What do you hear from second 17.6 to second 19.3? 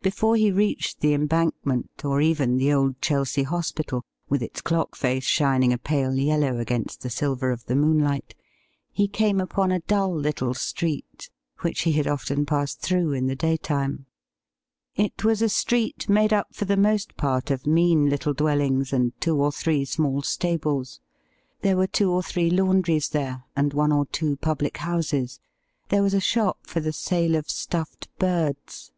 180 tHE iiit)DLE nma mean little dwellings and